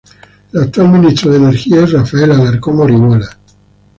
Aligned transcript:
El 0.51 0.63
actual 0.63 0.89
ministro 0.89 1.29
de 1.29 1.37
Energía 1.37 1.83
es 1.83 1.91
Rafael 1.93 2.31
Alarcón 2.31 2.79
Orihuela. 2.79 3.29